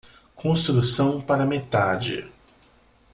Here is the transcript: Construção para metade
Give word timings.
Construção 0.33 1.21
para 1.21 1.45
metade 1.45 2.25